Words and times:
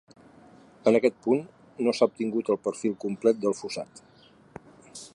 En 0.91 0.97
aquest 0.99 1.19
punt 1.25 1.43
no 1.87 1.95
s'ha 1.97 2.09
obtingut 2.13 2.51
el 2.55 2.61
perfil 2.69 2.99
complet 3.07 3.45
del 3.47 3.57
fossat. 3.63 4.07